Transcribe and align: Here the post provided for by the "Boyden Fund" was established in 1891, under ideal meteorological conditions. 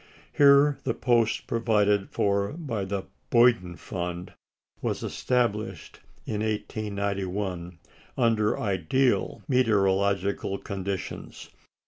Here 0.33 0.79
the 0.83 0.95
post 0.95 1.45
provided 1.45 2.09
for 2.09 2.53
by 2.53 2.85
the 2.85 3.03
"Boyden 3.29 3.75
Fund" 3.75 4.33
was 4.81 5.03
established 5.03 5.99
in 6.25 6.41
1891, 6.41 7.77
under 8.17 8.59
ideal 8.59 9.43
meteorological 9.47 10.57
conditions. 10.57 11.51